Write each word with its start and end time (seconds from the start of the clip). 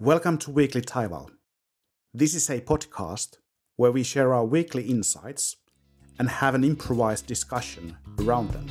Welcome 0.00 0.38
to 0.38 0.50
Weekly 0.50 0.80
Taival. 0.80 1.30
This 2.12 2.34
is 2.34 2.50
a 2.50 2.60
podcast 2.60 3.36
where 3.76 3.92
we 3.92 4.02
share 4.02 4.34
our 4.34 4.44
weekly 4.44 4.82
insights 4.82 5.54
and 6.18 6.28
have 6.28 6.56
an 6.56 6.64
improvised 6.64 7.28
discussion 7.28 7.96
around 8.18 8.50
them. 8.50 8.66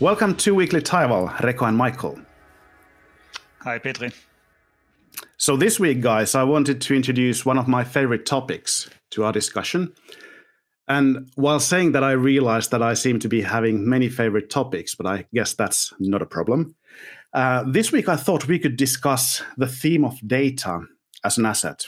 Welcome 0.00 0.34
to 0.38 0.52
Weekly 0.52 0.80
Taival, 0.80 1.28
Reko 1.36 1.68
and 1.68 1.76
Michael. 1.76 2.18
Hi, 3.60 3.78
Petri. 3.78 4.10
So, 5.36 5.56
this 5.56 5.78
week, 5.78 6.00
guys, 6.00 6.34
I 6.34 6.42
wanted 6.42 6.80
to 6.80 6.94
introduce 6.96 7.46
one 7.46 7.58
of 7.58 7.68
my 7.68 7.84
favorite 7.84 8.26
topics 8.26 8.90
to 9.10 9.22
our 9.22 9.32
discussion, 9.32 9.92
and 10.86 11.30
while 11.34 11.60
saying 11.60 11.92
that, 11.92 12.04
I 12.04 12.12
realized 12.12 12.70
that 12.70 12.82
I 12.82 12.94
seem 12.94 13.18
to 13.20 13.28
be 13.28 13.40
having 13.42 13.88
many 13.88 14.08
favorite 14.08 14.50
topics, 14.50 14.94
but 14.94 15.06
I 15.06 15.26
guess 15.32 15.54
that's 15.54 15.92
not 15.98 16.22
a 16.22 16.26
problem. 16.26 16.74
Uh, 17.32 17.64
this 17.66 17.90
week, 17.90 18.08
I 18.08 18.16
thought 18.16 18.46
we 18.46 18.58
could 18.58 18.76
discuss 18.76 19.42
the 19.56 19.66
theme 19.66 20.04
of 20.04 20.16
data 20.26 20.80
as 21.24 21.38
an 21.38 21.46
asset, 21.46 21.86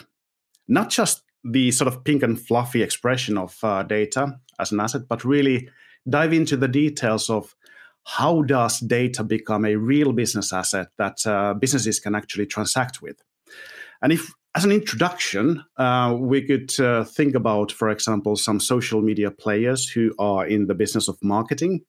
not 0.67 0.89
just 0.89 1.23
the 1.43 1.71
sort 1.71 1.87
of 1.87 2.03
pink 2.03 2.23
and 2.23 2.39
fluffy 2.39 2.81
expression 2.81 3.37
of 3.37 3.57
uh, 3.63 3.83
data 3.83 4.39
as 4.59 4.71
an 4.71 4.79
asset, 4.79 5.03
but 5.07 5.23
really 5.23 5.69
dive 6.09 6.33
into 6.33 6.57
the 6.57 6.67
details 6.67 7.29
of 7.29 7.55
how 8.03 8.41
does 8.41 8.79
data 8.79 9.23
become 9.23 9.65
a 9.65 9.75
real 9.75 10.11
business 10.11 10.51
asset 10.51 10.87
that 10.97 11.25
uh, 11.27 11.53
businesses 11.53 11.99
can 11.99 12.15
actually 12.15 12.45
transact 12.45 13.01
with. 13.01 13.21
And 14.01 14.11
if 14.11 14.31
as 14.57 14.65
an 14.65 14.71
introduction, 14.71 15.63
uh, 15.77 16.17
we 16.19 16.41
could 16.41 16.79
uh, 16.79 17.03
think 17.03 17.35
about, 17.35 17.71
for 17.71 17.89
example, 17.91 18.35
some 18.35 18.59
social 18.59 19.03
media 19.03 19.29
players 19.29 19.87
who 19.87 20.11
are 20.17 20.47
in 20.47 20.65
the 20.65 20.73
business 20.73 21.07
of 21.07 21.15
marketing, 21.21 21.81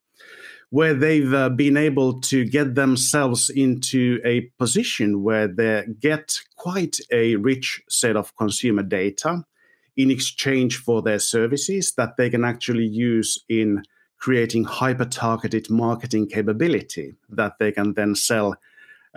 where 0.68 0.92
they've 0.92 1.32
uh, 1.32 1.48
been 1.48 1.78
able 1.78 2.20
to 2.20 2.45
get 2.45 2.74
themselves 2.74 3.48
into 3.48 4.20
a 4.23 4.43
position 4.59 5.23
where 5.23 5.48
they 5.48 5.87
get 5.98 6.38
quite 6.56 6.98
a 7.10 7.37
rich 7.37 7.80
set 7.88 8.16
of 8.16 8.37
consumer 8.37 8.82
data 8.82 9.43
in 9.96 10.10
exchange 10.10 10.76
for 10.76 11.00
their 11.00 11.18
services 11.18 11.95
that 11.96 12.18
they 12.18 12.28
can 12.28 12.45
actually 12.45 12.87
use 12.87 13.43
in 13.48 13.82
creating 14.18 14.65
hyper 14.65 15.06
targeted 15.06 15.71
marketing 15.71 16.26
capability 16.26 17.15
that 17.30 17.54
they 17.59 17.73
can 17.73 17.95
then 17.95 18.15
sell 18.15 18.54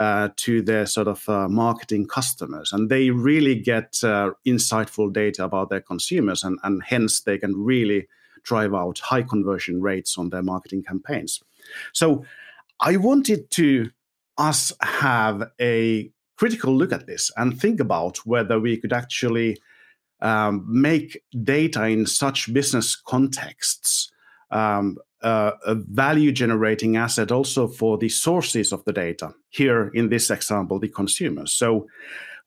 uh, 0.02 0.30
to 0.36 0.64
their 0.64 0.88
sort 0.88 1.08
of 1.08 1.30
uh, 1.30 1.48
marketing 1.48 2.08
customers. 2.08 2.74
And 2.74 2.90
they 2.90 3.12
really 3.12 3.54
get 3.54 4.04
uh, 4.04 4.32
insightful 4.48 5.14
data 5.14 5.44
about 5.44 5.70
their 5.70 5.82
consumers, 5.82 6.44
and, 6.44 6.58
and 6.64 6.82
hence 6.84 7.22
they 7.22 7.38
can 7.38 7.54
really 7.56 8.08
drive 8.42 8.74
out 8.74 8.98
high 8.98 9.22
conversion 9.22 9.80
rates 9.80 10.18
on 10.18 10.32
their 10.32 10.42
marketing 10.42 10.82
campaigns. 10.82 11.40
So 11.94 12.26
I 12.80 12.98
wanted 12.98 13.52
to 13.52 13.92
us 14.40 14.74
have 14.82 15.52
a 15.62 16.12
critical 16.36 16.76
look 16.76 16.92
at 16.92 17.06
this 17.06 17.30
and 17.38 17.60
think 17.60 17.80
about 17.80 18.26
whether 18.26 18.60
we 18.60 18.78
could 18.78 18.94
actually 18.94 19.58
um, 20.22 20.66
make 20.68 21.22
data 21.44 21.86
in 21.86 22.08
such 22.08 22.52
business 22.52 22.96
contexts 22.96 24.11
um, 24.52 24.98
uh, 25.22 25.52
a 25.66 25.76
value 25.76 26.32
generating 26.32 26.98
asset 26.98 27.32
also 27.32 27.68
for 27.68 27.98
the 27.98 28.10
sources 28.10 28.72
of 28.72 28.84
the 28.86 28.94
data. 28.94 29.34
Here, 29.50 29.90
in 29.94 30.10
this 30.10 30.30
example, 30.32 30.80
the 30.80 30.90
consumers. 30.90 31.54
So, 31.54 31.88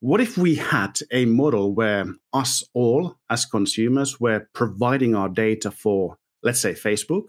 what 0.00 0.20
if 0.20 0.36
we 0.36 0.56
had 0.56 0.98
a 1.12 1.24
model 1.24 1.72
where 1.72 2.04
us 2.32 2.62
all, 2.74 3.16
as 3.30 3.46
consumers, 3.46 4.20
were 4.20 4.48
providing 4.52 5.14
our 5.14 5.28
data 5.28 5.70
for, 5.70 6.18
let's 6.42 6.60
say, 6.60 6.72
Facebook, 6.72 7.26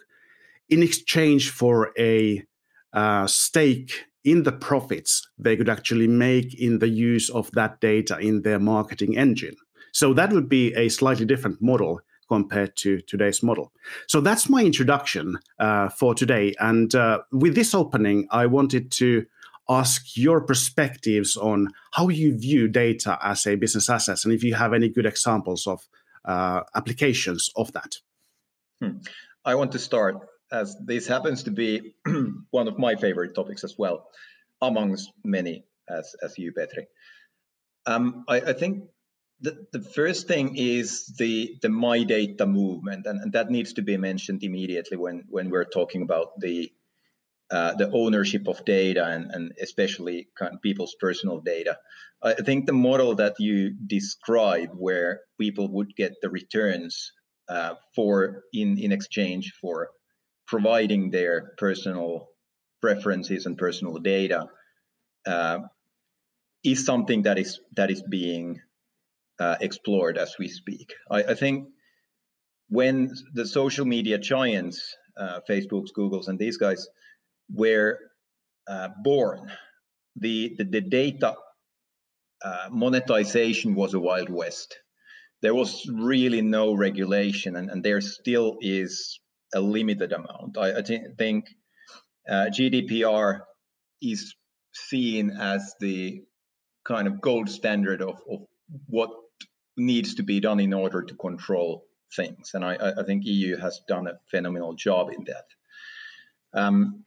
in 0.70 0.84
exchange 0.84 1.52
for 1.52 1.92
a 1.98 2.44
uh, 2.92 3.28
stake 3.28 4.06
in 4.24 4.44
the 4.44 4.52
profits 4.52 5.28
they 5.38 5.56
could 5.56 5.70
actually 5.70 6.08
make 6.08 6.60
in 6.60 6.80
the 6.80 6.90
use 6.90 7.30
of 7.30 7.52
that 7.52 7.80
data 7.82 8.18
in 8.18 8.42
their 8.42 8.60
marketing 8.60 9.16
engine? 9.16 9.56
So, 9.94 10.14
that 10.16 10.34
would 10.34 10.50
be 10.50 10.74
a 10.74 10.90
slightly 10.90 11.26
different 11.26 11.62
model 11.62 12.02
compared 12.28 12.76
to 12.78 13.02
today's 13.02 13.44
model. 13.44 13.72
So 14.08 14.22
that's 14.22 14.50
my 14.50 14.64
introduction 14.64 15.38
uh, 15.60 15.90
for 15.90 16.16
today. 16.16 16.54
And 16.60 16.94
uh, 16.96 17.20
with 17.32 17.56
this 17.56 17.74
opening, 17.74 18.28
I 18.32 18.46
wanted 18.48 18.92
to 18.94 19.26
ask 19.70 20.16
your 20.16 20.42
perspectives 20.42 21.36
on 21.36 21.70
how 21.94 22.10
you 22.10 22.38
view 22.38 22.68
data 22.68 23.18
as 23.24 23.48
a 23.48 23.56
business 23.56 23.90
asset 23.90 24.24
and 24.24 24.34
if 24.34 24.44
you 24.44 24.54
have 24.54 24.74
any 24.74 24.90
good 24.90 25.06
examples 25.06 25.66
of 25.66 25.88
uh, 26.26 26.62
applications 26.76 27.50
of 27.56 27.72
that. 27.74 27.96
Hmm. 28.82 28.98
I 29.44 29.56
want 29.56 29.72
to 29.74 29.80
start 29.80 30.18
as 30.52 30.76
this 30.84 31.08
happens 31.08 31.44
to 31.44 31.52
be 31.52 31.96
one 32.52 32.68
of 32.68 32.78
my 32.78 32.96
favorite 32.96 33.36
topics 33.36 33.64
as 33.64 33.76
well, 33.78 34.08
amongst 34.62 35.12
many, 35.24 35.66
as, 35.90 36.16
as 36.24 36.38
you, 36.38 36.52
Petri. 36.52 36.88
Um, 37.86 38.24
I, 38.28 38.42
I 38.42 38.54
think 38.54 38.84
the, 39.42 39.68
the 39.74 39.82
first 39.82 40.28
thing 40.28 40.56
is 40.56 41.08
the 41.18 41.58
the 41.62 41.70
my 41.70 42.04
data 42.04 42.46
movement 42.46 43.06
and, 43.06 43.20
and 43.22 43.34
that 43.34 43.50
needs 43.50 43.74
to 43.74 43.82
be 43.82 43.98
mentioned 43.98 44.44
immediately 44.44 44.98
when 44.98 45.26
when 45.30 45.50
we're 45.50 45.66
talking 45.66 46.02
about 46.02 46.40
the 46.40 46.72
uh, 47.52 47.76
the 47.76 47.92
ownership 47.92 48.48
of 48.48 48.66
data 48.66 49.06
and, 49.06 49.30
and 49.32 49.52
especially 49.62 50.30
kind 50.36 50.56
of 50.56 50.62
people's 50.62 50.96
personal 51.00 51.42
data. 51.42 51.78
I 52.24 52.34
think 52.34 52.66
the 52.66 52.74
model 52.74 53.14
that 53.16 53.36
you 53.38 53.76
describe, 53.86 54.70
where 54.74 55.22
people 55.40 55.72
would 55.74 55.96
get 55.96 56.14
the 56.22 56.30
returns 56.30 57.12
uh, 57.48 57.76
for 57.96 58.44
in 58.52 58.80
in 58.80 58.92
exchange 58.92 59.54
for 59.62 59.90
providing 60.48 61.12
their 61.12 61.54
personal 61.58 62.30
preferences 62.82 63.46
and 63.46 63.58
personal 63.58 63.98
data, 64.00 64.48
uh, 65.28 65.60
is 66.64 66.84
something 66.84 67.24
that 67.24 67.38
is 67.38 67.60
that 67.76 67.92
is 67.92 68.02
being 68.02 68.60
uh, 69.40 69.56
explored 69.62 70.18
as 70.18 70.36
we 70.40 70.48
speak. 70.48 70.94
I, 71.10 71.24
I, 71.24 71.34
think 71.36 71.70
when 72.70 73.12
the 73.34 73.46
social 73.46 73.86
media 73.86 74.18
giants, 74.18 74.96
uh, 75.18 75.40
Facebooks, 75.50 75.90
Googles, 75.98 76.28
and 76.28 76.40
these 76.40 76.58
guys 76.58 76.88
were 77.54 78.00
uh, 78.68 78.90
born, 79.04 79.52
the, 80.16 80.56
the, 80.58 80.64
the 80.64 80.82
data 80.82 81.36
uh, 82.44 82.68
monetization 82.72 83.76
was 83.76 83.94
a 83.94 84.00
wild 84.00 84.30
west. 84.30 84.78
There 85.42 85.54
was 85.54 85.90
really 85.92 86.42
no 86.42 86.74
regulation, 86.74 87.56
and, 87.56 87.70
and 87.70 87.84
there 87.84 88.02
still 88.02 88.58
is 88.62 89.20
a 89.54 89.60
limited 89.62 90.12
amount. 90.12 90.58
I, 90.58 90.78
I 90.78 90.82
think 90.82 91.46
uh, 92.28 92.48
GDPR 92.50 93.42
is 94.02 94.34
seen 94.74 95.32
as 95.32 95.76
the 95.80 96.24
kind 96.86 97.08
of 97.08 97.22
gold 97.22 97.50
standard 97.50 98.02
of, 98.02 98.20
of 98.30 98.42
what 98.88 99.10
needs 99.78 100.16
to 100.16 100.24
be 100.24 100.40
done 100.40 100.60
in 100.60 100.74
order 100.74 101.02
to 101.02 101.16
control 101.16 101.86
things. 102.16 102.52
And 102.54 102.64
I, 102.64 102.78
I 102.98 103.04
think 103.04 103.26
EU 103.26 103.58
has 103.58 103.82
done 103.88 104.08
a 104.08 104.20
phenomenal 104.32 104.74
job 104.74 105.10
in 105.10 105.26
that. 105.26 106.60
Um, 106.60 107.04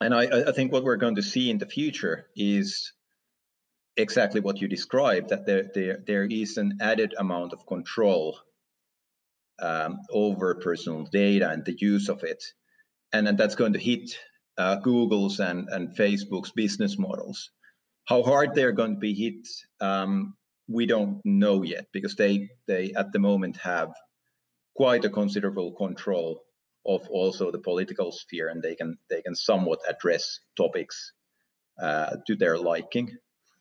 and 0.00 0.14
I, 0.14 0.48
I, 0.48 0.52
think 0.52 0.72
what 0.72 0.84
we're 0.84 0.96
going 0.96 1.14
to 1.14 1.22
see 1.22 1.48
in 1.48 1.58
the 1.58 1.66
future 1.66 2.26
is 2.36 2.92
exactly 3.96 4.40
what 4.40 4.60
you 4.60 4.68
described 4.68 5.30
that 5.30 5.46
there, 5.46 5.70
there, 5.74 5.98
there 6.06 6.24
is 6.24 6.56
an 6.56 6.78
added 6.80 7.14
amount 7.16 7.52
of 7.52 7.66
control 7.66 8.38
um, 9.60 10.00
over 10.10 10.54
personal 10.56 11.04
data 11.04 11.48
and 11.50 11.64
the 11.64 11.76
use 11.78 12.08
of 12.08 12.24
it. 12.24 12.42
And, 13.12 13.38
that's 13.38 13.54
going 13.54 13.74
to 13.74 13.78
hit 13.78 14.18
uh, 14.58 14.76
Google's 14.76 15.40
and, 15.40 15.68
and 15.68 15.96
Facebook's 15.96 16.50
business 16.50 16.98
models. 16.98 17.50
How 18.04 18.22
hard 18.22 18.54
they're 18.54 18.72
going 18.72 18.94
to 18.94 19.00
be 19.00 19.14
hit 19.14 19.48
um, 19.80 20.34
we 20.72 20.86
don't 20.86 21.20
know 21.24 21.62
yet 21.62 21.86
because 21.92 22.16
they 22.16 22.48
they 22.66 22.92
at 22.96 23.12
the 23.12 23.18
moment 23.18 23.56
have 23.58 23.92
quite 24.74 25.04
a 25.04 25.10
considerable 25.10 25.72
control 25.72 26.42
of 26.84 27.08
also 27.08 27.50
the 27.50 27.58
political 27.58 28.10
sphere 28.10 28.48
and 28.48 28.62
they 28.62 28.74
can 28.74 28.98
they 29.08 29.22
can 29.22 29.34
somewhat 29.34 29.80
address 29.88 30.40
topics 30.56 31.12
uh, 31.80 32.16
to 32.26 32.36
their 32.36 32.58
liking. 32.58 33.16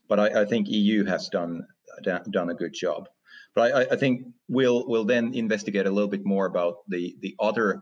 But 0.07 0.19
I, 0.19 0.41
I, 0.41 0.45
think 0.45 0.67
EU 0.69 1.05
has 1.05 1.29
done 1.29 1.65
done 2.03 2.49
a 2.49 2.55
good 2.55 2.73
job. 2.73 3.07
But 3.55 3.73
I, 3.73 3.93
I, 3.93 3.95
think 3.95 4.27
we'll 4.49 4.87
we'll 4.87 5.05
then 5.05 5.33
investigate 5.33 5.85
a 5.85 5.91
little 5.91 6.09
bit 6.09 6.25
more 6.25 6.45
about 6.45 6.77
the 6.87 7.15
the 7.21 7.35
other 7.39 7.81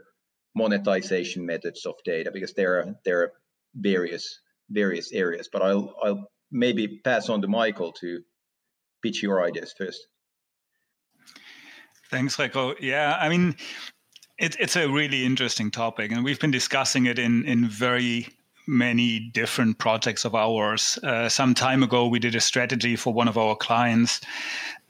monetization 0.56 1.46
methods 1.46 1.86
of 1.86 1.96
data 2.04 2.32
because 2.32 2.54
there 2.54 2.80
are 2.80 2.96
there 3.06 3.22
are 3.22 3.32
various 3.76 4.40
various 4.70 5.12
areas. 5.12 5.50
But 5.52 5.62
I'll 5.62 5.96
I'll 6.04 6.32
maybe 6.52 7.00
pass 7.04 7.30
on 7.30 7.42
to 7.42 7.48
Michael 7.48 7.92
to 7.94 8.22
pitch 9.02 9.24
your 9.24 9.44
ideas 9.44 9.74
first. 9.78 10.08
Thanks, 12.10 12.38
Reko. 12.38 12.76
Yeah, 12.80 13.18
I 13.20 13.30
mean, 13.30 13.56
it, 14.38 14.56
it's 14.60 14.76
a 14.76 14.88
really 14.88 15.26
interesting 15.26 15.70
topic, 15.70 16.12
and 16.12 16.24
we've 16.24 16.40
been 16.40 16.52
discussing 16.52 17.06
it 17.06 17.20
in 17.20 17.46
in 17.46 17.68
very 17.68 18.28
many 18.68 19.20
different 19.20 19.80
projects 19.80 20.26
of 20.26 20.36
ours. 20.36 21.00
Uh, 21.04 21.28
some 21.28 21.56
time 21.56 21.82
ago, 21.82 22.08
we 22.08 22.20
did 22.20 22.36
a 22.36 22.40
strategy 22.40 22.96
for 22.96 23.12
one 23.12 23.28
of 23.28 23.38
our 23.38 23.56
clients, 23.56 24.22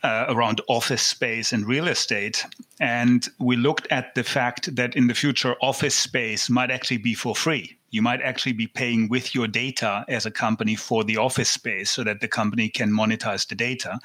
uh, 0.03 0.25
around 0.29 0.61
office 0.67 1.01
space 1.01 1.51
and 1.51 1.65
real 1.65 1.87
estate. 1.87 2.45
And 2.79 3.27
we 3.39 3.55
looked 3.55 3.87
at 3.91 4.15
the 4.15 4.23
fact 4.23 4.75
that 4.75 4.95
in 4.95 5.07
the 5.07 5.13
future, 5.13 5.55
office 5.61 5.95
space 5.95 6.49
might 6.49 6.71
actually 6.71 6.97
be 6.97 7.13
for 7.13 7.35
free. 7.35 7.78
You 7.91 8.01
might 8.01 8.21
actually 8.21 8.53
be 8.53 8.67
paying 8.67 9.09
with 9.09 9.33
your 9.33 9.47
data 9.47 10.05
as 10.07 10.25
a 10.25 10.31
company 10.31 10.75
for 10.75 11.03
the 11.03 11.17
office 11.17 11.49
space 11.49 11.91
so 11.91 12.03
that 12.03 12.21
the 12.21 12.27
company 12.27 12.69
can 12.69 12.91
monetize 12.91 13.47
the 13.47 13.55
data. 13.55 13.99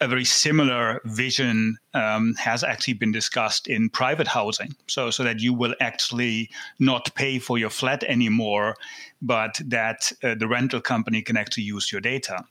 A 0.00 0.08
very 0.08 0.24
similar 0.24 1.00
vision 1.04 1.78
um, 1.94 2.34
has 2.34 2.64
actually 2.64 2.94
been 2.94 3.12
discussed 3.12 3.68
in 3.68 3.88
private 3.88 4.28
housing. 4.28 4.74
So, 4.86 5.10
so 5.10 5.22
that 5.24 5.40
you 5.40 5.54
will 5.54 5.74
actually 5.80 6.50
not 6.78 7.14
pay 7.14 7.38
for 7.38 7.58
your 7.58 7.70
flat 7.70 8.02
anymore, 8.04 8.76
but 9.22 9.60
that 9.64 10.12
uh, 10.22 10.34
the 10.34 10.48
rental 10.48 10.80
company 10.80 11.22
can 11.22 11.36
actually 11.36 11.64
use 11.64 11.92
your 11.92 12.00
data. 12.00 12.44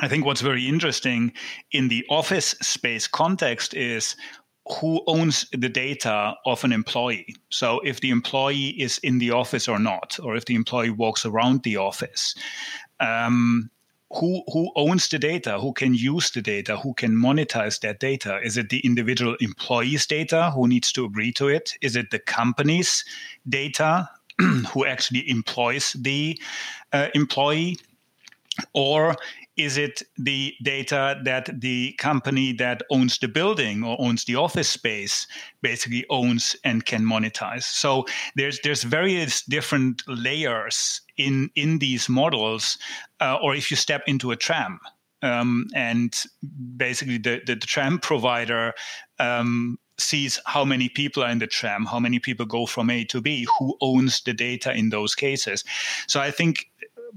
I 0.00 0.08
think 0.08 0.24
what's 0.24 0.40
very 0.40 0.66
interesting 0.66 1.32
in 1.70 1.86
the 1.88 2.04
office 2.08 2.56
space 2.60 3.06
context 3.06 3.74
is 3.74 4.16
who 4.80 5.02
owns 5.06 5.46
the 5.52 5.68
data 5.68 6.34
of 6.46 6.64
an 6.64 6.72
employee. 6.72 7.36
So 7.50 7.80
if 7.80 8.00
the 8.00 8.10
employee 8.10 8.68
is 8.80 8.98
in 8.98 9.18
the 9.18 9.30
office 9.30 9.68
or 9.68 9.78
not, 9.78 10.18
or 10.22 10.36
if 10.36 10.46
the 10.46 10.54
employee 10.54 10.90
walks 10.90 11.26
around 11.26 11.62
the 11.62 11.76
office, 11.76 12.34
um, 13.00 13.70
who 14.12 14.42
who 14.52 14.70
owns 14.76 15.08
the 15.08 15.18
data? 15.18 15.58
Who 15.58 15.72
can 15.72 15.94
use 15.94 16.30
the 16.30 16.40
data? 16.40 16.76
Who 16.76 16.94
can 16.94 17.12
monetize 17.16 17.80
that 17.80 18.00
data? 18.00 18.40
Is 18.44 18.56
it 18.56 18.68
the 18.68 18.78
individual 18.80 19.36
employee's 19.40 20.06
data? 20.06 20.52
Who 20.54 20.68
needs 20.68 20.92
to 20.92 21.04
agree 21.04 21.32
to 21.32 21.48
it? 21.48 21.74
Is 21.80 21.96
it 21.96 22.10
the 22.10 22.20
company's 22.20 23.04
data? 23.48 24.08
who 24.72 24.84
actually 24.84 25.28
employs 25.28 25.92
the 25.94 26.40
uh, 26.92 27.08
employee? 27.14 27.78
Or 28.72 29.16
is 29.56 29.76
it 29.76 30.02
the 30.16 30.54
data 30.62 31.20
that 31.24 31.48
the 31.60 31.92
company 31.98 32.52
that 32.52 32.82
owns 32.90 33.18
the 33.18 33.28
building 33.28 33.84
or 33.84 33.96
owns 34.00 34.24
the 34.24 34.34
office 34.34 34.68
space 34.68 35.26
basically 35.62 36.04
owns 36.10 36.56
and 36.64 36.86
can 36.86 37.04
monetize 37.04 37.64
so 37.64 38.04
there's 38.36 38.58
there's 38.64 38.82
various 38.82 39.42
different 39.42 40.02
layers 40.08 41.00
in 41.16 41.50
in 41.54 41.78
these 41.78 42.08
models 42.08 42.78
uh, 43.20 43.36
or 43.42 43.54
if 43.54 43.70
you 43.70 43.76
step 43.76 44.02
into 44.06 44.30
a 44.30 44.36
tram 44.36 44.78
um, 45.22 45.66
and 45.74 46.22
basically 46.76 47.16
the, 47.16 47.40
the, 47.46 47.54
the 47.54 47.66
tram 47.66 47.98
provider 47.98 48.74
um, 49.18 49.78
sees 49.98 50.38
how 50.44 50.64
many 50.64 50.88
people 50.88 51.22
are 51.22 51.30
in 51.30 51.38
the 51.38 51.46
tram, 51.46 51.86
how 51.86 51.98
many 51.98 52.18
people 52.18 52.44
go 52.44 52.66
from 52.66 52.90
A 52.90 53.04
to 53.04 53.20
B, 53.20 53.46
who 53.58 53.76
owns 53.80 54.20
the 54.22 54.34
data 54.34 54.74
in 54.74 54.90
those 54.90 55.14
cases. 55.14 55.64
So 56.08 56.20
I 56.20 56.30
think 56.30 56.70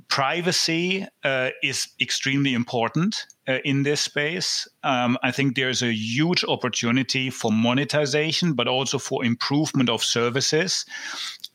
privacy 0.08 1.06
uh, 1.24 1.50
is 1.64 1.88
extremely 2.00 2.54
important 2.54 3.26
uh, 3.48 3.58
in 3.64 3.84
this 3.84 4.02
space. 4.02 4.68
Um, 4.84 5.18
I 5.24 5.32
think 5.32 5.56
there's 5.56 5.82
a 5.82 5.94
huge 5.94 6.44
opportunity 6.44 7.30
for 7.30 7.52
monetization, 7.52 8.54
but 8.54 8.68
also 8.68 9.00
for 9.00 9.26
improvement 9.26 9.90
of 9.90 10.04
services 10.04 10.86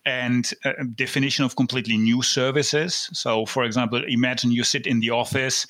and 0.05 0.53
uh, 0.65 0.73
definition 0.94 1.44
of 1.44 1.55
completely 1.55 1.97
new 1.97 2.23
services. 2.23 3.09
So, 3.12 3.47
for 3.47 3.65
example, 3.65 4.03
imagine 4.06 4.50
you 4.50 4.65
sit 4.65 4.87
in 4.87 5.00
the 5.00 5.11
office 5.11 5.67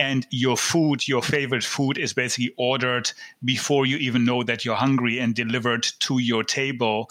and 0.00 0.26
your 0.30 0.56
food, 0.56 1.06
your 1.06 1.22
favorite 1.22 1.64
food, 1.64 1.98
is 1.98 2.12
basically 2.12 2.52
ordered 2.56 3.12
before 3.44 3.86
you 3.86 3.96
even 3.98 4.24
know 4.24 4.42
that 4.42 4.64
you're 4.64 4.74
hungry 4.74 5.18
and 5.18 5.34
delivered 5.34 5.84
to 6.00 6.18
your 6.18 6.42
table. 6.42 7.08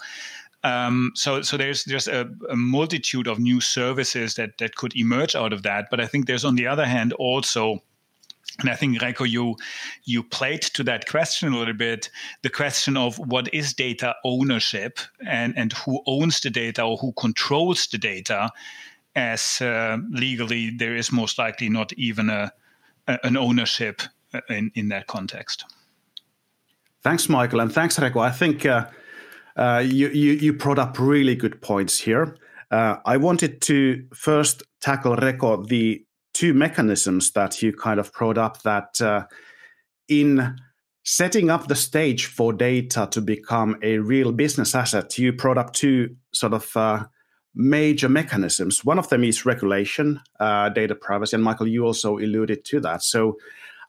Um, 0.64 1.12
so, 1.14 1.42
so 1.42 1.56
there's 1.56 1.84
there's 1.84 2.08
a, 2.08 2.28
a, 2.50 2.56
multitude 2.56 3.28
of 3.28 3.38
new 3.38 3.60
services 3.60 4.34
that 4.34 4.58
that 4.58 4.74
could 4.74 4.96
emerge 4.96 5.36
out 5.36 5.52
of 5.52 5.62
that. 5.62 5.86
But 5.88 6.00
I 6.00 6.06
think 6.06 6.26
there's 6.26 6.44
on 6.44 6.56
the 6.56 6.66
other 6.66 6.84
hand 6.84 7.12
also 7.12 7.80
and 8.60 8.70
I 8.70 8.74
think 8.74 9.00
Reko, 9.00 9.28
you 9.28 9.56
you 10.04 10.22
played 10.22 10.62
to 10.62 10.82
that 10.84 11.08
question 11.08 11.52
a 11.52 11.58
little 11.58 11.74
bit. 11.74 12.10
The 12.42 12.50
question 12.50 12.96
of 12.96 13.18
what 13.18 13.52
is 13.54 13.72
data 13.72 14.16
ownership 14.24 14.98
and 15.26 15.56
and 15.56 15.72
who 15.72 16.02
owns 16.06 16.40
the 16.40 16.50
data 16.50 16.82
or 16.82 16.96
who 16.96 17.12
controls 17.12 17.86
the 17.86 17.98
data, 17.98 18.50
as 19.14 19.60
uh, 19.60 19.98
legally 20.10 20.70
there 20.70 20.96
is 20.96 21.12
most 21.12 21.38
likely 21.38 21.68
not 21.68 21.92
even 21.92 22.30
a, 22.30 22.52
a 23.06 23.18
an 23.22 23.36
ownership 23.36 24.02
uh, 24.34 24.40
in 24.48 24.72
in 24.74 24.88
that 24.88 25.06
context. 25.06 25.64
Thanks, 27.02 27.28
Michael, 27.28 27.60
and 27.60 27.72
thanks, 27.72 27.98
Reko. 27.98 28.20
I 28.20 28.32
think. 28.32 28.66
Uh, 28.66 28.86
uh, 29.58 29.82
you, 29.84 30.08
you, 30.08 30.32
you 30.32 30.52
brought 30.52 30.78
up 30.78 30.98
really 30.98 31.34
good 31.34 31.60
points 31.60 31.98
here. 31.98 32.36
Uh, 32.70 32.96
I 33.04 33.16
wanted 33.16 33.60
to 33.62 34.06
first 34.14 34.62
tackle 34.80 35.16
Reko 35.16 35.66
the 35.66 36.04
two 36.34 36.54
mechanisms 36.54 37.32
that 37.32 37.60
you 37.62 37.72
kind 37.72 37.98
of 37.98 38.12
brought 38.12 38.38
up 38.38 38.62
that 38.62 39.00
uh, 39.00 39.24
in 40.08 40.56
setting 41.04 41.50
up 41.50 41.66
the 41.66 41.74
stage 41.74 42.26
for 42.26 42.52
data 42.52 43.08
to 43.10 43.20
become 43.20 43.76
a 43.82 43.98
real 43.98 44.30
business 44.30 44.74
asset, 44.74 45.18
you 45.18 45.32
brought 45.32 45.58
up 45.58 45.72
two 45.72 46.14
sort 46.32 46.52
of 46.52 46.76
uh, 46.76 47.04
major 47.54 48.08
mechanisms. 48.08 48.84
One 48.84 48.98
of 48.98 49.08
them 49.08 49.24
is 49.24 49.46
regulation, 49.46 50.20
uh, 50.38 50.68
data 50.68 50.94
privacy, 50.94 51.34
and 51.34 51.42
Michael, 51.42 51.66
you 51.66 51.84
also 51.84 52.18
alluded 52.18 52.64
to 52.66 52.80
that. 52.80 53.02
So 53.02 53.38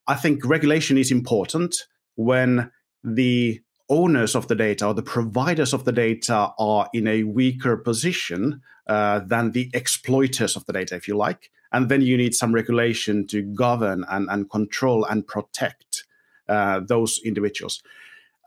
I 0.08 0.16
think 0.16 0.46
regulation 0.46 0.98
is 0.98 1.12
important 1.12 1.76
when 2.16 2.72
the 3.04 3.62
owners 3.90 4.36
of 4.36 4.48
the 4.48 4.56
data 4.56 4.88
or 4.88 4.94
the 4.94 5.02
providers 5.02 5.74
of 5.74 5.86
the 5.86 5.92
data 5.92 6.52
are 6.58 6.90
in 6.94 7.08
a 7.08 7.24
weaker 7.24 7.76
position 7.78 8.62
uh, 8.88 9.20
than 9.20 9.52
the 9.52 9.70
exploiters 9.74 10.56
of 10.56 10.66
the 10.66 10.74
data, 10.74 10.96
if 10.96 11.08
you 11.08 11.16
like. 11.16 11.52
And 11.72 11.90
then 11.90 12.02
you 12.02 12.18
need 12.18 12.34
some 12.34 12.54
regulation 12.54 13.28
to 13.28 13.42
govern 13.42 14.06
and, 14.10 14.28
and 14.30 14.50
control 14.50 15.06
and 15.06 15.28
protect 15.28 16.06
uh, 16.48 16.80
those 16.80 17.20
individuals. 17.24 17.84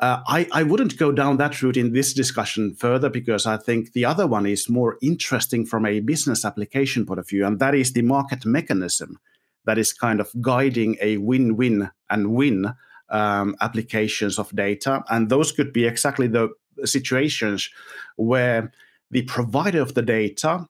Uh, 0.00 0.20
I, 0.26 0.48
I 0.50 0.64
wouldn't 0.64 0.98
go 0.98 1.12
down 1.12 1.36
that 1.36 1.62
route 1.62 1.76
in 1.76 1.92
this 1.92 2.12
discussion 2.12 2.74
further 2.74 3.08
because 3.08 3.46
I 3.46 3.56
think 3.56 3.92
the 3.92 4.04
other 4.04 4.26
one 4.26 4.46
is 4.46 4.68
more 4.68 4.98
interesting 5.00 5.64
from 5.64 5.86
a 5.86 6.00
business 6.00 6.44
application 6.44 7.06
point 7.06 7.20
of 7.20 7.28
view, 7.28 7.46
and 7.46 7.60
that 7.60 7.76
is 7.76 7.92
the 7.92 8.02
market 8.02 8.44
mechanism 8.44 9.20
that 9.64 9.78
is 9.78 9.92
kind 9.92 10.20
of 10.20 10.32
guiding 10.40 10.96
a 11.00 11.18
win 11.18 11.56
win 11.56 11.90
and 12.10 12.32
win 12.32 12.74
um, 13.12 13.54
applications 13.60 14.38
of 14.38 14.54
data. 14.56 15.04
And 15.08 15.28
those 15.28 15.52
could 15.52 15.72
be 15.72 15.86
exactly 15.86 16.26
the 16.26 16.48
situations 16.84 17.70
where 18.16 18.72
the 19.10 19.22
provider 19.22 19.80
of 19.80 19.94
the 19.94 20.02
data 20.02 20.66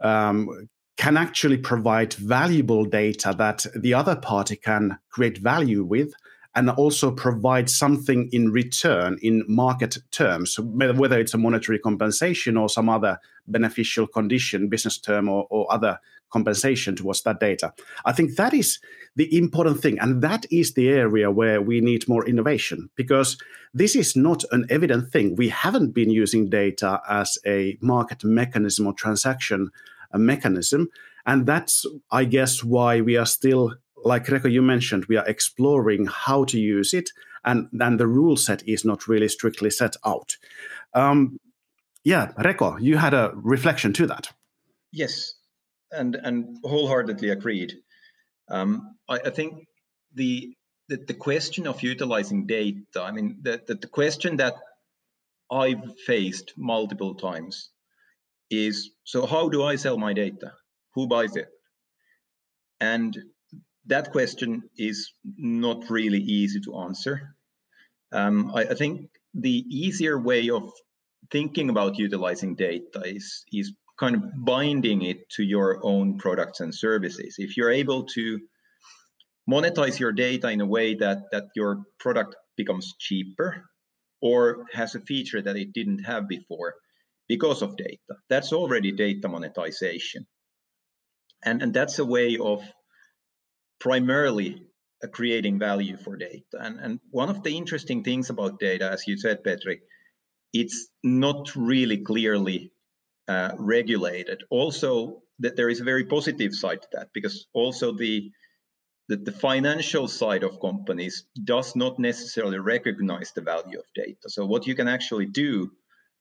um, 0.00 0.68
can 0.96 1.16
actually 1.16 1.58
provide 1.58 2.14
valuable 2.14 2.84
data 2.84 3.34
that 3.36 3.66
the 3.76 3.94
other 3.94 4.16
party 4.16 4.56
can 4.56 4.98
create 5.10 5.38
value 5.38 5.84
with 5.84 6.12
and 6.56 6.70
also 6.70 7.10
provide 7.10 7.68
something 7.68 8.28
in 8.32 8.50
return 8.52 9.18
in 9.22 9.44
market 9.48 9.98
terms, 10.12 10.58
whether 10.60 11.18
it's 11.18 11.34
a 11.34 11.38
monetary 11.38 11.80
compensation 11.80 12.56
or 12.56 12.68
some 12.68 12.88
other 12.88 13.18
beneficial 13.48 14.06
condition, 14.06 14.68
business 14.68 14.98
term, 14.98 15.28
or, 15.28 15.46
or 15.50 15.70
other 15.72 15.98
compensation 16.34 16.96
towards 16.96 17.22
that 17.22 17.38
data. 17.38 17.72
I 18.04 18.12
think 18.12 18.36
that 18.36 18.52
is 18.52 18.80
the 19.16 19.28
important 19.42 19.80
thing. 19.80 19.98
And 20.00 20.22
that 20.22 20.44
is 20.50 20.74
the 20.74 20.88
area 20.88 21.30
where 21.30 21.60
we 21.62 21.80
need 21.80 22.08
more 22.08 22.28
innovation 22.28 22.90
because 22.96 23.38
this 23.72 23.94
is 23.94 24.16
not 24.16 24.44
an 24.50 24.66
evident 24.68 25.12
thing. 25.12 25.36
We 25.36 25.48
haven't 25.48 25.92
been 25.94 26.10
using 26.10 26.50
data 26.50 27.00
as 27.08 27.38
a 27.46 27.78
market 27.80 28.24
mechanism 28.24 28.86
or 28.88 28.94
transaction 28.94 29.70
mechanism. 30.12 30.88
And 31.24 31.46
that's, 31.46 31.86
I 32.10 32.24
guess, 32.24 32.64
why 32.64 33.00
we 33.00 33.16
are 33.16 33.26
still, 33.26 33.74
like 34.04 34.26
Reko, 34.26 34.50
you 34.50 34.62
mentioned, 34.62 35.06
we 35.06 35.16
are 35.16 35.26
exploring 35.26 36.06
how 36.26 36.44
to 36.44 36.58
use 36.58 36.92
it. 36.94 37.10
And 37.44 37.68
then 37.72 37.96
the 37.96 38.06
rule 38.06 38.36
set 38.36 38.66
is 38.66 38.84
not 38.84 39.06
really 39.08 39.28
strictly 39.28 39.70
set 39.70 39.96
out. 40.04 40.36
Um, 40.92 41.38
yeah, 42.04 42.32
Reko, 42.38 42.80
you 42.80 42.96
had 42.96 43.14
a 43.14 43.32
reflection 43.34 43.92
to 43.94 44.06
that. 44.06 44.32
Yes, 44.92 45.34
and 45.94 46.16
and 46.16 46.58
wholeheartedly 46.64 47.30
agreed. 47.30 47.74
Um, 48.48 48.96
I, 49.08 49.18
I, 49.18 49.30
think 49.30 49.66
the, 50.14 50.54
the, 50.88 50.96
the 50.96 51.14
question 51.14 51.66
of 51.66 51.82
utilizing 51.82 52.46
data. 52.46 53.00
I 53.00 53.10
mean, 53.10 53.38
the, 53.40 53.62
the, 53.66 53.74
the 53.74 53.86
question 53.86 54.36
that 54.36 54.54
I've 55.50 55.98
faced 56.06 56.52
multiple 56.56 57.14
times 57.14 57.70
is: 58.50 58.90
so 59.04 59.26
how 59.26 59.48
do 59.48 59.64
I 59.64 59.76
sell 59.76 59.96
my 59.96 60.12
data? 60.12 60.52
Who 60.94 61.06
buys 61.06 61.36
it? 61.36 61.48
And 62.80 63.16
that 63.86 64.12
question 64.12 64.64
is 64.76 65.10
not 65.24 65.90
really 65.90 66.20
easy 66.20 66.60
to 66.60 66.76
answer. 66.80 67.34
Um, 68.12 68.52
I, 68.54 68.62
I, 68.62 68.74
think 68.74 69.10
the 69.34 69.64
easier 69.68 70.18
way 70.18 70.48
of 70.50 70.70
thinking 71.30 71.68
about 71.68 71.98
utilizing 71.98 72.54
data 72.54 73.02
is, 73.04 73.44
is 73.52 73.72
kind 73.98 74.16
of 74.16 74.22
binding 74.44 75.02
it 75.02 75.28
to 75.30 75.42
your 75.42 75.80
own 75.82 76.18
products 76.18 76.60
and 76.60 76.74
services. 76.74 77.36
If 77.38 77.56
you're 77.56 77.70
able 77.70 78.04
to 78.14 78.40
monetize 79.48 79.98
your 79.98 80.12
data 80.12 80.50
in 80.50 80.60
a 80.60 80.66
way 80.66 80.94
that 80.96 81.18
that 81.32 81.44
your 81.54 81.82
product 81.98 82.34
becomes 82.56 82.94
cheaper 82.98 83.64
or 84.20 84.64
has 84.72 84.94
a 84.94 85.00
feature 85.00 85.42
that 85.42 85.56
it 85.56 85.72
didn't 85.72 86.04
have 86.04 86.28
before 86.28 86.74
because 87.28 87.62
of 87.62 87.76
data, 87.76 88.16
that's 88.28 88.52
already 88.52 88.92
data 88.92 89.28
monetization. 89.28 90.26
And, 91.44 91.62
and 91.62 91.74
that's 91.74 91.98
a 91.98 92.04
way 92.04 92.38
of 92.40 92.62
primarily 93.80 94.62
creating 95.12 95.58
value 95.58 95.96
for 95.98 96.16
data. 96.16 96.42
And, 96.54 96.80
and 96.80 97.00
one 97.10 97.28
of 97.28 97.42
the 97.42 97.56
interesting 97.56 98.02
things 98.02 98.30
about 98.30 98.58
data, 98.58 98.90
as 98.90 99.06
you 99.06 99.18
said, 99.18 99.44
Petri, 99.44 99.80
it's 100.54 100.88
not 101.02 101.54
really 101.54 101.98
clearly 101.98 102.72
uh, 103.28 103.52
regulated. 103.58 104.42
Also, 104.50 105.22
that 105.40 105.56
there 105.56 105.68
is 105.68 105.80
a 105.80 105.84
very 105.84 106.04
positive 106.04 106.54
side 106.54 106.82
to 106.82 106.88
that 106.92 107.08
because 107.12 107.46
also 107.52 107.92
the, 107.92 108.30
the 109.08 109.16
the 109.16 109.32
financial 109.32 110.08
side 110.08 110.44
of 110.44 110.60
companies 110.60 111.24
does 111.42 111.74
not 111.74 111.98
necessarily 111.98 112.58
recognize 112.58 113.32
the 113.32 113.42
value 113.42 113.78
of 113.78 113.84
data. 113.94 114.28
So 114.28 114.46
what 114.46 114.66
you 114.66 114.74
can 114.74 114.88
actually 114.88 115.26
do 115.26 115.70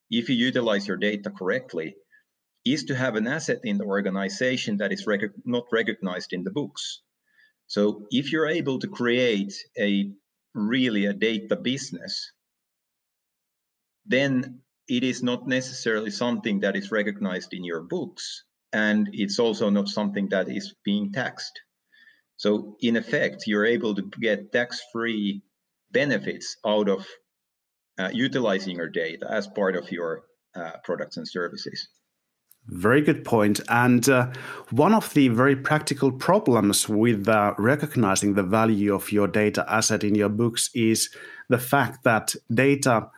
if 0.09 0.29
you 0.29 0.35
utilize 0.35 0.87
your 0.87 0.97
data 0.97 1.29
correctly 1.29 1.95
is 2.65 2.85
to 2.85 2.95
have 2.95 3.15
an 3.15 3.27
asset 3.27 3.59
in 3.63 3.77
the 3.77 3.85
organization 3.85 4.77
that 4.77 4.91
is 4.91 5.05
rec- 5.05 5.45
not 5.45 5.65
recognized 5.71 6.33
in 6.33 6.43
the 6.43 6.51
books. 6.51 7.01
So 7.67 8.07
if 8.11 8.31
you're 8.31 8.47
able 8.47 8.79
to 8.79 8.87
create 8.87 9.53
a 9.77 10.11
really 10.53 11.05
a 11.05 11.13
data 11.13 11.55
business, 11.55 12.31
then 14.05 14.62
it 14.87 15.03
is 15.03 15.23
not 15.23 15.47
necessarily 15.47 16.11
something 16.11 16.59
that 16.61 16.75
is 16.75 16.91
recognized 16.91 17.53
in 17.53 17.63
your 17.63 17.81
books, 17.81 18.43
and 18.71 19.09
it's 19.13 19.39
also 19.39 19.69
not 19.69 19.87
something 19.87 20.29
that 20.29 20.49
is 20.49 20.75
being 20.83 21.11
taxed. 21.11 21.61
So 22.37 22.75
in 22.81 22.97
effect, 22.97 23.43
you're 23.47 23.65
able 23.65 23.95
to 23.95 24.01
get 24.19 24.51
tax-free 24.51 25.41
benefits 25.91 26.57
out 26.65 26.89
of 26.89 27.05
uh, 27.99 28.09
utilizing 28.11 28.77
your 28.77 28.89
data 28.89 29.27
as 29.29 29.47
part 29.47 29.75
of 29.75 29.91
your 29.91 30.23
uh, 30.55 30.71
products 30.83 31.17
and 31.17 31.27
services. 31.27 31.87
Very 32.67 33.01
good 33.01 33.25
point. 33.25 33.59
And 33.67 34.07
uh, 34.07 34.31
one 34.71 34.93
of 34.93 35.13
the 35.13 35.27
very 35.27 35.55
practical 35.55 36.11
problems 36.11 36.87
with 36.87 37.27
uh, 37.27 37.53
recognizing 37.57 38.33
the 38.33 38.43
value 38.43 38.95
of 38.95 39.11
your 39.11 39.27
data 39.27 39.65
asset 39.67 40.03
in 40.03 40.15
your 40.15 40.29
books 40.29 40.69
is 40.73 41.09
the 41.49 41.59
fact 41.59 42.03
that 42.03 42.33
data 42.53 43.09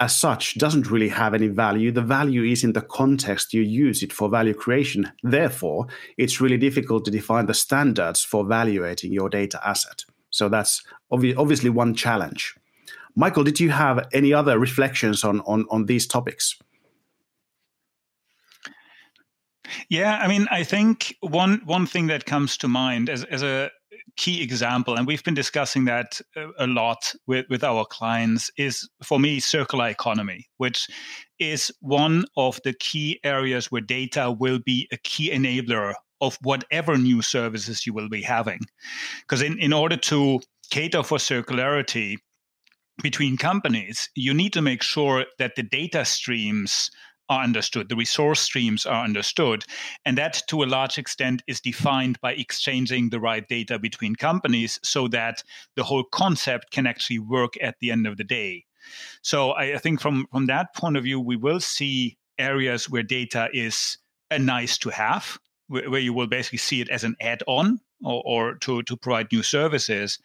as 0.00 0.16
such 0.16 0.56
doesn't 0.56 0.90
really 0.90 1.10
have 1.10 1.34
any 1.34 1.48
value. 1.48 1.92
The 1.92 2.00
value 2.00 2.42
is 2.42 2.64
in 2.64 2.72
the 2.72 2.80
context 2.80 3.52
you 3.52 3.60
use 3.60 4.02
it 4.02 4.12
for 4.12 4.30
value 4.30 4.54
creation. 4.54 5.12
Therefore, 5.22 5.86
it's 6.16 6.40
really 6.40 6.56
difficult 6.56 7.04
to 7.04 7.10
define 7.10 7.46
the 7.46 7.54
standards 7.54 8.24
for 8.24 8.44
evaluating 8.44 9.12
your 9.12 9.28
data 9.28 9.60
asset. 9.62 10.04
So 10.30 10.48
that's 10.48 10.82
obvi- 11.12 11.36
obviously 11.36 11.68
one 11.70 11.94
challenge. 11.94 12.56
Michael, 13.14 13.44
did 13.44 13.60
you 13.60 13.70
have 13.70 14.08
any 14.12 14.32
other 14.32 14.58
reflections 14.58 15.22
on, 15.22 15.40
on, 15.40 15.66
on 15.70 15.86
these 15.86 16.06
topics? 16.06 16.56
Yeah, 19.88 20.18
I 20.18 20.26
mean, 20.26 20.48
I 20.50 20.64
think 20.64 21.16
one 21.20 21.62
one 21.64 21.86
thing 21.86 22.08
that 22.08 22.24
comes 22.24 22.56
to 22.56 22.68
mind 22.68 23.08
as 23.08 23.24
as 23.24 23.42
a 23.42 23.70
key 24.16 24.42
example, 24.42 24.96
and 24.96 25.06
we've 25.06 25.24
been 25.24 25.34
discussing 25.34 25.84
that 25.86 26.20
uh, 26.36 26.48
a 26.58 26.66
lot 26.66 27.14
with, 27.26 27.46
with 27.48 27.64
our 27.64 27.84
clients, 27.84 28.50
is 28.56 28.88
for 29.02 29.18
me 29.18 29.40
circular 29.40 29.88
economy, 29.88 30.48
which 30.58 30.88
is 31.38 31.72
one 31.80 32.24
of 32.36 32.60
the 32.64 32.72
key 32.72 33.20
areas 33.24 33.70
where 33.70 33.80
data 33.80 34.30
will 34.30 34.58
be 34.58 34.88
a 34.92 34.96
key 34.98 35.30
enabler 35.30 35.94
of 36.20 36.38
whatever 36.42 36.98
new 36.98 37.22
services 37.22 37.86
you 37.86 37.94
will 37.94 38.08
be 38.08 38.22
having. 38.22 38.60
Because 39.22 39.42
in, 39.42 39.58
in 39.58 39.72
order 39.72 39.96
to 39.96 40.40
cater 40.70 41.02
for 41.02 41.18
circularity 41.18 42.18
between 43.02 43.36
companies, 43.36 44.10
you 44.14 44.34
need 44.34 44.52
to 44.52 44.62
make 44.62 44.82
sure 44.82 45.24
that 45.38 45.56
the 45.56 45.62
data 45.62 46.04
streams 46.04 46.90
are 47.30 47.42
understood, 47.42 47.88
the 47.88 47.96
resource 47.96 48.40
streams 48.40 48.84
are 48.84 49.04
understood. 49.04 49.64
And 50.04 50.18
that, 50.18 50.42
to 50.48 50.62
a 50.62 50.66
large 50.66 50.98
extent, 50.98 51.42
is 51.46 51.60
defined 51.60 52.20
by 52.20 52.32
exchanging 52.32 53.08
the 53.08 53.20
right 53.20 53.48
data 53.48 53.78
between 53.78 54.16
companies 54.16 54.78
so 54.82 55.08
that 55.08 55.42
the 55.76 55.84
whole 55.84 56.04
concept 56.04 56.72
can 56.72 56.86
actually 56.86 57.20
work 57.20 57.54
at 57.62 57.76
the 57.80 57.90
end 57.92 58.06
of 58.06 58.18
the 58.18 58.24
day. 58.24 58.66
So 59.22 59.52
I, 59.52 59.76
I 59.76 59.78
think 59.78 60.00
from, 60.00 60.26
from 60.32 60.46
that 60.46 60.74
point 60.74 60.96
of 60.96 61.04
view, 61.04 61.20
we 61.20 61.36
will 61.36 61.60
see 61.60 62.18
areas 62.38 62.90
where 62.90 63.04
data 63.04 63.48
is 63.54 63.96
a 64.30 64.38
nice 64.38 64.76
to 64.78 64.90
have, 64.90 65.38
where, 65.68 65.88
where 65.88 66.00
you 66.00 66.12
will 66.12 66.26
basically 66.26 66.58
see 66.58 66.80
it 66.80 66.88
as 66.88 67.04
an 67.04 67.14
add 67.20 67.42
on 67.46 67.80
or, 68.04 68.22
or, 68.24 68.54
to, 68.56 68.82
to 68.84 68.96
provide 68.96 69.32
new 69.32 69.42
services. 69.42 70.18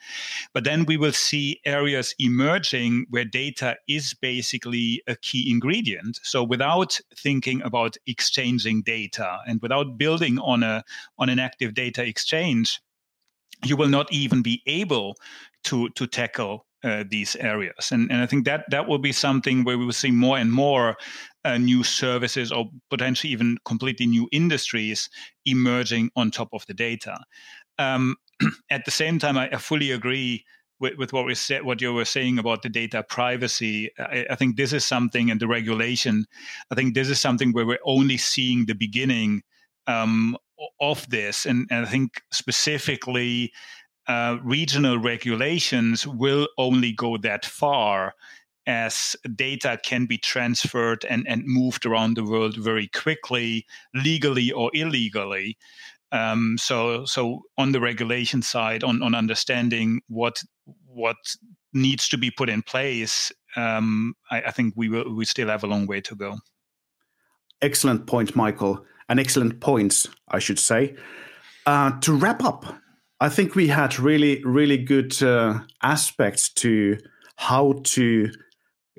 But 0.53 0.63
then 0.63 0.86
we 0.86 0.98
will 0.98 1.12
see 1.12 1.60
areas 1.65 2.15
emerging 2.20 3.05
where 3.10 3.25
data 3.25 3.77
is 3.88 4.13
basically 4.13 5.01
a 5.08 5.15
key 5.15 5.50
ingredient. 5.50 6.20
So 6.24 6.44
without 6.44 7.00
thinking 7.15 7.62
about 7.62 7.98
exchanging 8.08 8.84
data 8.84 9.39
and 9.48 9.62
without 9.62 9.98
building 9.98 10.39
on 10.39 10.63
a 10.63 10.84
on 11.17 11.29
an 11.29 11.39
active 11.39 11.74
data 11.74 12.03
exchange, 12.05 12.82
you 13.63 13.75
will 13.77 13.89
not 13.89 14.12
even 14.12 14.41
be 14.41 14.62
able 14.65 15.15
to 15.63 15.89
to 15.89 16.08
tackle 16.08 16.65
uh, 16.86 17.03
these 17.10 17.36
areas. 17.38 17.91
And, 17.91 18.12
and 18.12 18.22
I 18.22 18.27
think 18.27 18.46
that 18.46 18.65
that 18.70 18.88
will 18.88 19.00
be 19.00 19.12
something 19.12 19.63
where 19.63 19.77
we 19.77 19.86
will 19.86 19.94
see 19.94 20.12
more 20.12 20.38
and 20.38 20.51
more 20.51 20.98
uh, 21.44 21.58
new 21.58 21.84
services 21.84 22.51
or 22.51 22.70
potentially 22.89 23.32
even 23.34 23.58
completely 23.65 24.05
new 24.05 24.29
industries 24.32 25.10
emerging 25.46 26.12
on 26.15 26.29
top 26.29 26.50
of 26.53 26.65
the 26.67 26.74
data. 26.75 27.17
Um, 27.77 28.15
at 28.70 28.86
the 28.86 28.91
same 28.91 29.20
time, 29.20 29.38
I, 29.38 29.50
I 29.50 29.58
fully 29.58 29.91
agree 29.91 30.46
with, 30.79 30.98
with, 30.98 31.13
what 31.13 31.25
we 31.25 31.36
said, 31.36 31.63
what 31.63 31.82
you 31.82 31.94
were 31.94 32.05
saying 32.05 32.38
about 32.39 32.62
the 32.62 32.70
data 32.70 33.03
privacy. 33.03 33.91
I, 33.98 34.25
I, 34.29 34.36
think 34.36 34.58
this 34.58 34.74
is 34.74 34.86
something, 34.86 35.32
and 35.32 35.39
the 35.39 35.48
regulation. 35.48 36.25
I 36.72 36.75
think 36.75 36.94
this 36.94 37.10
is 37.10 37.20
something 37.20 37.53
where 37.53 37.65
we're 37.65 37.79
only 37.86 38.17
seeing 38.17 38.65
the 38.65 38.75
beginning 38.75 39.44
um, 39.88 40.38
of 40.79 41.10
this, 41.10 41.46
and, 41.46 41.67
and, 41.72 41.86
I 41.86 41.89
think 41.89 42.22
specifically. 42.32 43.51
Uh, 44.08 44.38
regional 44.44 45.00
regulations 45.00 46.05
will 46.05 46.48
only 46.60 46.91
go 46.91 47.17
that 47.17 47.44
far 47.44 48.13
as 48.67 49.15
data 49.36 49.79
can 49.84 50.05
be 50.05 50.17
transferred 50.17 51.05
and, 51.05 51.25
and 51.27 51.44
moved 51.46 51.86
around 51.86 52.17
the 52.17 52.24
world 52.24 52.55
very 52.58 52.88
quickly, 52.88 53.65
legally 53.94 54.51
or 54.51 54.72
illegally. 54.74 55.58
Um, 56.12 56.57
so, 56.59 57.05
so 57.05 57.41
on 57.57 57.71
the 57.71 57.81
regulation 57.81 58.41
side, 58.41 58.83
on, 58.83 59.01
on 59.01 59.15
understanding 59.15 60.01
what 60.07 60.41
what 60.88 61.17
needs 61.74 62.07
to 62.07 62.17
be 62.17 62.31
put 62.31 62.50
in 62.50 62.62
place, 62.62 63.31
um, 63.57 64.13
I, 64.31 64.43
I, 64.43 64.51
think 64.51 64.74
we 64.77 64.88
will 64.88 65.13
we 65.13 65.25
still 65.25 65.50
have 65.50 65.63
a 65.63 65.67
long 65.67 65.88
way 65.88 66.00
to 66.01 66.15
go. 66.15 66.38
Excellent 67.62 68.07
point, 68.07 68.35
Michael, 68.35 68.85
and 69.09 69.19
excellent 69.19 69.59
points, 69.59 70.07
I 70.29 70.39
should 70.39 70.59
say. 70.59 70.95
Uh, 71.65 72.00
to 72.01 72.13
wrap 72.13 72.43
up, 72.43 72.65
I 73.19 73.29
think 73.29 73.55
we 73.55 73.67
had 73.67 73.97
really, 73.97 74.43
really 74.43 74.77
good 74.77 75.21
uh, 75.24 75.59
aspects 75.81 76.50
to 76.55 76.97
how 77.38 77.81
to 77.83 78.29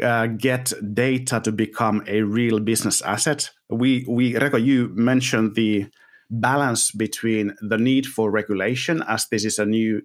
uh, 0.02 0.26
get 0.26 0.72
data 0.94 1.40
to 1.40 1.52
become 1.52 2.02
a 2.06 2.22
real 2.22 2.58
business 2.60 3.02
asset. 3.02 3.50
We, 3.70 4.04
we, 4.08 4.34
Reko, 4.34 4.62
you 4.62 4.90
mentioned 4.94 5.54
the 5.54 5.86
balance 6.30 6.90
between 6.90 7.54
the 7.60 7.78
need 7.78 8.06
for 8.06 8.30
regulation, 8.30 9.02
as 9.08 9.28
this 9.28 9.44
is 9.44 9.58
a 9.58 9.66
new 9.66 10.02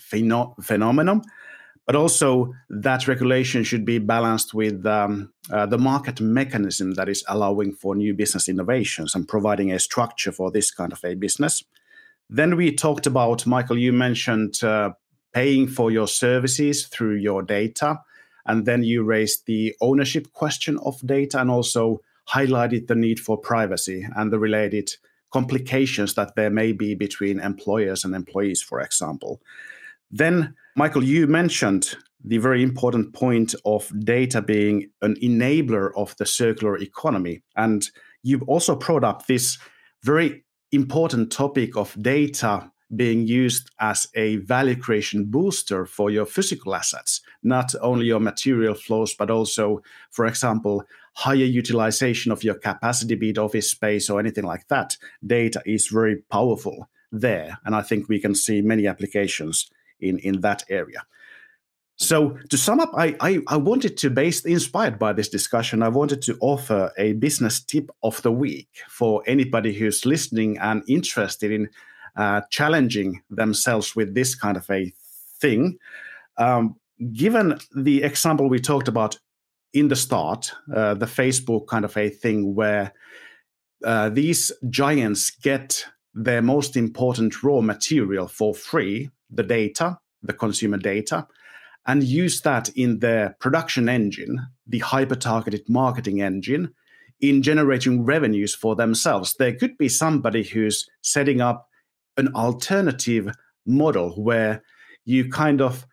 pheno- 0.00 0.54
phenomenon, 0.62 1.22
but 1.86 1.96
also 1.96 2.52
that 2.70 3.06
regulation 3.08 3.62
should 3.64 3.84
be 3.84 3.98
balanced 3.98 4.54
with 4.54 4.86
um, 4.86 5.32
uh, 5.50 5.66
the 5.66 5.78
market 5.78 6.20
mechanism 6.20 6.94
that 6.94 7.08
is 7.08 7.24
allowing 7.28 7.72
for 7.72 7.94
new 7.94 8.14
business 8.14 8.48
innovations 8.48 9.14
and 9.14 9.28
providing 9.28 9.72
a 9.72 9.78
structure 9.78 10.32
for 10.32 10.50
this 10.50 10.70
kind 10.70 10.92
of 10.92 11.04
a 11.04 11.14
business. 11.14 11.62
Then 12.30 12.56
we 12.56 12.74
talked 12.74 13.06
about, 13.06 13.46
Michael, 13.46 13.78
you 13.78 13.92
mentioned 13.92 14.64
uh, 14.64 14.92
paying 15.34 15.66
for 15.66 15.90
your 15.90 16.08
services 16.08 16.86
through 16.86 17.16
your 17.16 17.42
data. 17.42 18.00
And 18.46 18.66
then 18.66 18.82
you 18.82 19.02
raised 19.02 19.46
the 19.46 19.74
ownership 19.80 20.32
question 20.32 20.78
of 20.84 21.00
data 21.06 21.40
and 21.40 21.50
also 21.50 22.00
highlighted 22.28 22.86
the 22.86 22.94
need 22.94 23.20
for 23.20 23.36
privacy 23.36 24.06
and 24.16 24.32
the 24.32 24.38
related 24.38 24.94
complications 25.34 26.14
that 26.14 26.36
there 26.36 26.50
may 26.60 26.70
be 26.70 26.94
between 26.94 27.40
employers 27.40 28.04
and 28.04 28.14
employees, 28.14 28.62
for 28.62 28.80
example. 28.80 29.42
Then, 30.08 30.54
Michael, 30.76 31.02
you 31.02 31.26
mentioned 31.26 31.96
the 32.24 32.38
very 32.38 32.62
important 32.62 33.12
point 33.14 33.52
of 33.64 33.90
data 34.04 34.40
being 34.40 34.88
an 35.02 35.16
enabler 35.16 35.90
of 35.96 36.14
the 36.18 36.24
circular 36.24 36.78
economy. 36.78 37.42
And 37.56 37.82
you've 38.22 38.48
also 38.48 38.76
brought 38.76 39.02
up 39.02 39.26
this 39.26 39.58
very 40.04 40.44
important 40.70 41.32
topic 41.32 41.76
of 41.76 42.00
data 42.00 42.70
being 42.96 43.26
used 43.26 43.70
as 43.80 44.06
a 44.14 44.36
value 44.36 44.76
creation 44.76 45.24
booster 45.24 45.86
for 45.86 46.10
your 46.10 46.26
physical 46.26 46.74
assets, 46.74 47.20
not 47.42 47.74
only 47.80 48.06
your 48.06 48.20
material 48.20 48.74
flows, 48.74 49.14
but 49.14 49.30
also, 49.30 49.82
for 50.10 50.26
example, 50.26 50.84
higher 51.14 51.36
utilization 51.36 52.32
of 52.32 52.42
your 52.42 52.54
capacity, 52.54 53.14
be 53.14 53.30
it 53.30 53.38
office 53.38 53.70
space 53.70 54.10
or 54.10 54.20
anything 54.20 54.44
like 54.44 54.66
that. 54.68 54.96
Data 55.26 55.62
is 55.64 55.88
very 55.88 56.16
powerful 56.30 56.88
there. 57.12 57.58
And 57.64 57.74
I 57.74 57.82
think 57.82 58.08
we 58.08 58.20
can 58.20 58.34
see 58.34 58.60
many 58.60 58.86
applications 58.86 59.70
in, 60.00 60.18
in 60.18 60.40
that 60.40 60.64
area. 60.68 61.02
So 61.96 62.36
to 62.50 62.58
sum 62.58 62.80
up, 62.80 62.90
I, 62.96 63.16
I, 63.20 63.38
I, 63.46 63.56
wanted 63.56 63.96
to, 63.98 64.10
based 64.10 64.46
inspired 64.46 64.98
by 64.98 65.12
this 65.12 65.28
discussion, 65.28 65.80
I 65.80 65.88
wanted 65.88 66.22
to 66.22 66.36
offer 66.40 66.90
a 66.98 67.12
business 67.12 67.60
tip 67.60 67.88
of 68.02 68.20
the 68.22 68.32
week 68.32 68.68
for 68.88 69.22
anybody 69.28 69.72
who's 69.72 70.04
listening 70.04 70.58
and 70.58 70.82
interested 70.88 71.52
in 71.52 71.68
uh, 72.16 72.42
challenging 72.50 73.22
themselves 73.30 73.96
with 73.96 74.14
this 74.14 74.34
kind 74.34 74.56
of 74.56 74.68
a 74.70 74.92
thing. 75.40 75.78
Um, 76.38 76.76
given 77.12 77.58
the 77.74 78.02
example 78.02 78.48
we 78.48 78.60
talked 78.60 78.88
about 78.88 79.18
in 79.72 79.88
the 79.88 79.96
start, 79.96 80.52
uh, 80.74 80.94
the 80.94 81.06
Facebook 81.06 81.66
kind 81.66 81.84
of 81.84 81.96
a 81.96 82.08
thing 82.08 82.54
where 82.54 82.92
uh, 83.84 84.08
these 84.08 84.52
giants 84.70 85.30
get 85.30 85.84
their 86.14 86.40
most 86.40 86.76
important 86.76 87.42
raw 87.42 87.60
material 87.60 88.28
for 88.28 88.54
free, 88.54 89.10
the 89.30 89.42
data, 89.42 89.98
the 90.22 90.32
consumer 90.32 90.78
data, 90.78 91.26
and 91.86 92.02
use 92.02 92.40
that 92.42 92.68
in 92.70 93.00
their 93.00 93.36
production 93.40 93.88
engine, 93.88 94.40
the 94.66 94.78
hyper 94.78 95.16
targeted 95.16 95.68
marketing 95.68 96.22
engine, 96.22 96.72
in 97.20 97.42
generating 97.42 98.04
revenues 98.04 98.54
for 98.54 98.74
themselves. 98.76 99.34
There 99.34 99.54
could 99.54 99.76
be 99.76 99.88
somebody 99.88 100.42
who's 100.42 100.88
setting 101.02 101.40
up 101.40 101.68
an 102.16 102.28
alternative 102.34 103.30
model 103.66 104.10
where 104.22 104.62
you 105.04 105.28
kind 105.28 105.60
of 105.60 105.86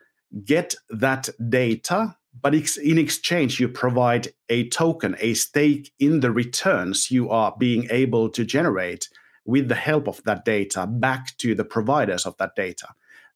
get 0.44 0.74
that 0.90 1.28
data, 1.48 2.16
but 2.40 2.54
in 2.54 2.98
exchange, 2.98 3.60
you 3.60 3.68
provide 3.68 4.28
a 4.48 4.68
token, 4.68 5.16
a 5.20 5.34
stake 5.34 5.92
in 5.98 6.20
the 6.20 6.30
returns 6.30 7.10
you 7.10 7.30
are 7.30 7.54
being 7.58 7.86
able 7.90 8.28
to 8.30 8.44
generate 8.44 9.08
with 9.44 9.68
the 9.68 9.74
help 9.74 10.08
of 10.08 10.22
that 10.24 10.44
data 10.44 10.86
back 10.86 11.36
to 11.38 11.54
the 11.54 11.64
providers 11.64 12.24
of 12.26 12.36
that 12.38 12.54
data. 12.56 12.88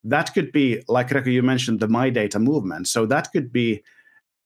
That 0.04 0.32
could 0.34 0.52
be, 0.52 0.82
like 0.88 1.10
you 1.26 1.42
mentioned, 1.42 1.80
the 1.80 1.88
My 1.88 2.10
Data 2.10 2.38
movement. 2.38 2.86
So 2.88 3.06
that 3.06 3.32
could 3.32 3.52
be 3.52 3.82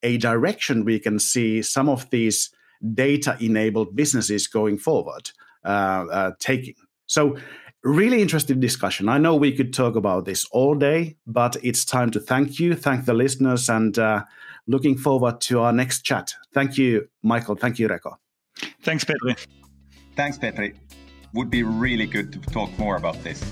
a 0.02 0.16
direction 0.16 0.84
we 0.84 0.98
can 0.98 1.18
see 1.18 1.60
some 1.60 1.88
of 1.88 2.08
these 2.10 2.50
data 2.94 3.36
enabled 3.40 3.94
businesses 3.94 4.46
going 4.46 4.78
forward 4.78 5.30
uh, 5.64 6.06
uh, 6.10 6.30
taking. 6.38 6.76
So 7.06 7.36
really 7.82 8.20
interesting 8.20 8.60
discussion. 8.60 9.08
I 9.08 9.18
know 9.18 9.36
we 9.36 9.52
could 9.52 9.72
talk 9.72 9.96
about 9.96 10.24
this 10.24 10.46
all 10.52 10.74
day, 10.74 11.16
but 11.26 11.56
it's 11.62 11.84
time 11.84 12.10
to 12.12 12.20
thank 12.20 12.58
you, 12.58 12.74
thank 12.74 13.04
the 13.04 13.14
listeners, 13.14 13.68
and 13.68 13.98
uh, 13.98 14.24
looking 14.66 14.96
forward 14.96 15.40
to 15.42 15.60
our 15.60 15.72
next 15.72 16.02
chat. 16.02 16.34
Thank 16.52 16.78
you, 16.78 17.08
Michael. 17.22 17.56
Thank 17.56 17.78
you, 17.78 17.88
Reko. 17.88 18.16
Thanks, 18.82 19.04
Petri. 19.04 19.36
Thanks, 20.16 20.38
Petri. 20.38 20.74
Would 21.32 21.50
be 21.50 21.62
really 21.62 22.06
good 22.06 22.32
to 22.32 22.40
talk 22.40 22.76
more 22.78 22.96
about 22.96 23.22
this. 23.22 23.42